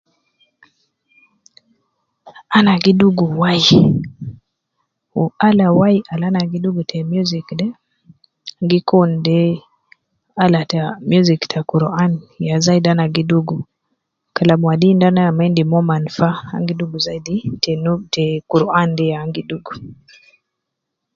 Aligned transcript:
Ana 2.57 2.73
gi 2.83 2.91
dugu 2.99 3.25
wai, 3.41 3.63
wu 5.13 5.25
ala 5.47 5.67
wai 5.79 5.97
al 6.13 6.21
ana 6.27 6.41
gi 6.51 6.59
dugu 6.63 6.81
te 6.89 6.97
muzik 7.11 7.47
de 7.59 7.67
gikun 8.69 9.09
de 9.27 9.39
ala 10.43 10.61
ta 10.71 10.81
muzik 11.09 11.41
ta 11.51 11.59
Quran, 11.71 12.11
ya 12.47 12.55
zaidi 12.65 12.87
ana 12.91 13.05
gi 13.15 13.23
dugu, 13.29 13.57
kalam 14.35 14.61
wadin 14.67 14.97
de 15.01 15.05
ana 15.09 15.35
ma 15.37 15.43
endi 15.47 15.63
mo 15.71 15.79
man 15.89 16.03
faa, 16.17 16.37
angi 16.55 16.73
dugu 16.79 16.97
zaidi 17.05 17.35
te 17.63 17.71
nu 17.83 17.93
tee 18.13 18.33
Quran 18.51 18.89
de 18.97 19.03
ya 19.11 19.17
ana 19.21 19.33
gi 19.35 19.43
dugu 19.49 19.73